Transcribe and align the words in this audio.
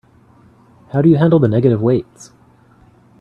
How 0.93 1.03
do 1.03 1.09
you 1.09 1.17
handle 1.17 1.37
the 1.37 1.47
negative 1.47 1.79
weights? 1.79 2.31